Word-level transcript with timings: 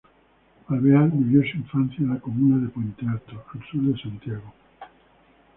Alvear 0.69 1.11
vivió 1.11 1.43
su 1.43 1.57
infancia 1.57 1.97
en 1.99 2.09
la 2.15 2.19
comuna 2.19 2.57
de 2.63 2.69
Puente 2.69 3.05
Alto, 3.07 3.45
al 3.53 3.63
sur 3.69 3.83
de 3.83 4.01
Santiago. 4.01 4.51